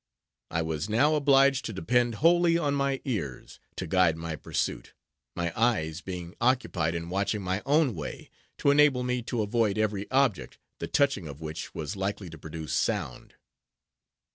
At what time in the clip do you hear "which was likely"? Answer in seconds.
11.39-12.31